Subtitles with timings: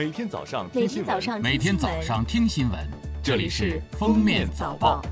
[0.00, 2.80] 每天早上每听新闻，天早上每天早上听新闻，
[3.22, 5.02] 这里是《封面早报》。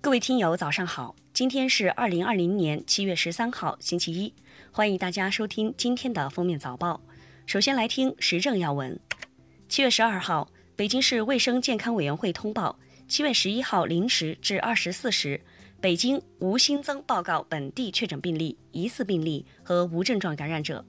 [0.00, 1.16] 各位听友，早上好！
[1.34, 4.32] 今天是二零二零年七月十三号，星期一，
[4.70, 7.00] 欢迎大家收听今天的封面早报。
[7.44, 9.00] 首先来听时政要闻。
[9.68, 15.40] 七月十二号，北京市卫生健康委员会通报，七月十一号零时至二十四时，
[15.80, 20.84] 北京无新增报告本地确诊病例、疑似病例和无症状感染者，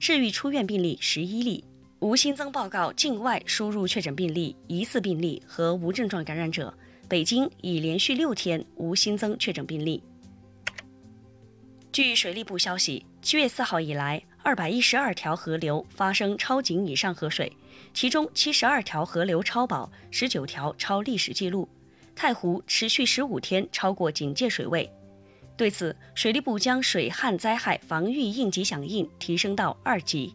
[0.00, 1.62] 治愈出院病例十一例，
[2.00, 6.74] 无新增报告境外输入确诊病例、疑似病例和无症状感染者。
[7.08, 10.02] 北京已连续六天无新增确诊病例。
[11.92, 17.52] 据水利部消息，七月四号以来，二百一十二条河流发生超警以上河水，
[17.94, 21.68] 其中七十二条河流超保，十九条超历史记录。
[22.22, 24.88] 太湖持续十五天超过警戒水位。
[25.56, 30.32] 对此，水利部将水旱灾害防御应急响应提升到二级。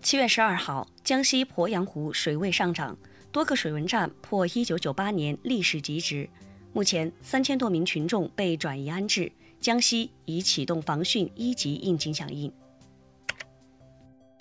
[0.00, 2.96] 七月十二号，江西鄱阳湖水位上涨。
[3.30, 6.26] 多个水文站破1998年历史极值，
[6.72, 9.30] 目前三千多名群众被转移安置。
[9.60, 12.50] 江西已启动防汛一级应急响应。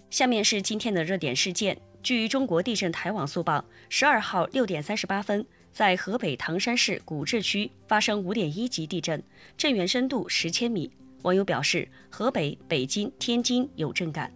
[0.10, 1.78] 下面是今天的热点事件。
[2.02, 9.22] 据中国地震台网速报，十二号六点三十八分，在河北唐山市古治区发生五点一级地震，
[9.58, 10.90] 震源深度十千米。
[11.24, 14.32] 网友表示，河北、北京、天津有震感。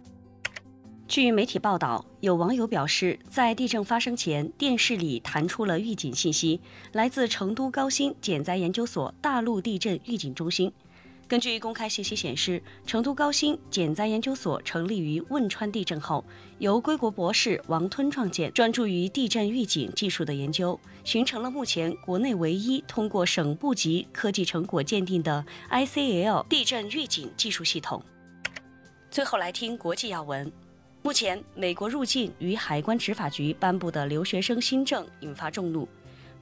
[1.08, 6.60] 据媒体报道，有网友表示，在地震发生前，电视里弹出了预警信息，
[6.92, 10.70] 来自成都高新减灾研究所大陆地震预警中心。
[11.34, 16.24] 根据公开信息显示，成都高新减灾研究所成立于汶川地震后，
[16.58, 28.00] 由归国博士王吞创建，专注于地震预警技术的研究，形成了目前国内唯一通过省部级科技成果鉴定的 ICL 地震预警技术系统。
[29.10, 30.52] 最后来听国际要闻。
[31.02, 35.88] 目前，美国入境与海关执法局颁布的留学生新政引发众怒。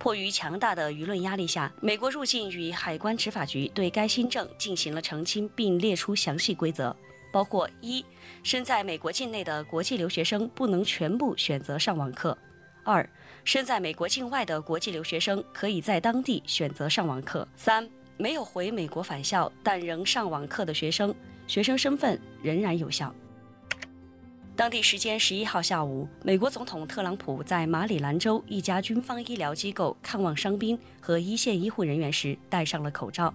[0.03, 6.97] 迫于强大的舆论压力下，美国入境与海关执法局对该新政进行了澄清，并列出详细规则，
[7.33, 8.05] 包括：一、
[8.43, 12.37] 身在美国境内的国际留学生不能全部选择上网课；
[12.83, 13.09] 二、
[13.45, 21.15] 身在美国境外的国际留学生可以在当地选择上网课；三、没有回美国返校但仍上网课的学生，
[21.47, 23.15] 学生身份仍然有效。
[24.55, 33.33] 当地时间十一号下午，美国总统特朗普在马里兰州一家军方医疗机构看望伤兵和一线医护人员时戴上了口罩。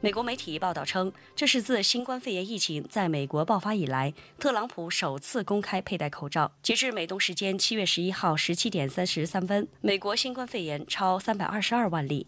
[0.00, 6.50] 美国媒体报道称，这是自新冠肺炎疫情在美国爆发以来，特朗普首次公开佩戴口罩。
[6.60, 12.26] 截至美东时间七月十一号十七点三十三分，美国新冠肺炎超三百二十二万例。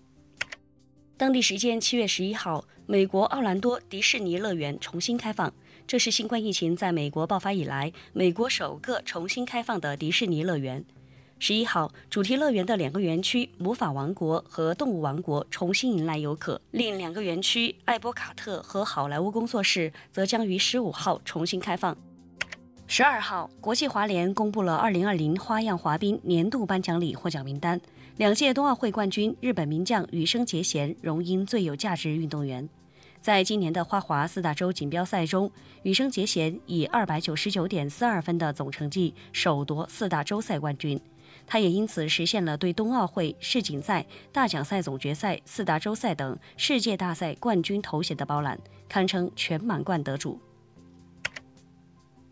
[1.17, 5.53] 当地时间七月十一号，美国奥兰多迪士尼乐园重新开放。
[5.91, 10.84] 这是新冠疫情在美国爆发以来，美国首个重新开放的迪士尼乐园。
[11.41, 21.97] 十一号，主题乐园的两个园区——魔法王国和动物王国——重新迎来游客；另两个园区——艾波卡特和好莱坞工作室——则将于十五号重新开放。
[22.87, 27.81] 十二号，国际滑联公布了二零二零花样滑冰年度颁奖礼获奖名单，
[28.17, 32.69] 两届冬奥会冠军日本名将羽生结弦荣膺最有价值运动员。
[33.20, 40.98] 在今年的花滑四大洲锦标赛中，羽生结弦以二百九十九点四二分的总成绩首夺四大洲赛冠军，
[41.47, 48.58] 他也因此实现了对冬奥会、世锦赛、大奖赛总决赛、四大洲赛等世界大赛冠军头衔的包揽，
[48.88, 50.41] 堪称全满贯得主。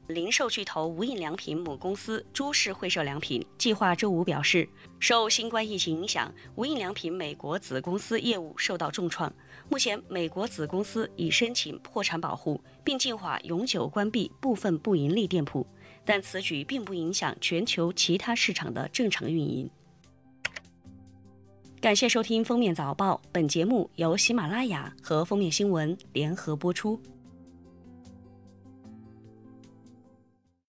[0.08, 4.66] 零售巨头无印良品母公司株式会社良品计划周五表示，
[4.98, 9.30] 受新冠疫情影响，无印良品美国子公司业务受到重创。
[9.68, 15.66] 目前，美国子公司已申请破产保护，并计划永久关闭部分不盈利店铺，
[16.06, 19.68] 但此举并不影响全球其他市场的正常运营。
[21.82, 26.98] 感谢收听封面早报，本节目由喜马拉雅和封面新闻联合播出。